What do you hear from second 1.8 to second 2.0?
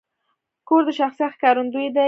دی.